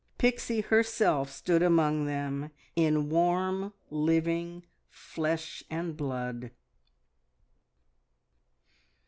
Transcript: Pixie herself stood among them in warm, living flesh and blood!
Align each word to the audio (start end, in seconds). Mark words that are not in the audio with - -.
Pixie 0.17 0.61
herself 0.61 1.29
stood 1.31 1.61
among 1.61 2.07
them 2.07 2.49
in 2.75 3.07
warm, 3.11 3.71
living 3.91 4.65
flesh 4.89 5.63
and 5.69 5.95
blood! 5.95 6.49